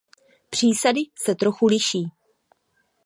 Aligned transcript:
Přísady 0.49 0.99
se 1.17 1.35
trochu 1.35 1.65
liší. 1.67 2.03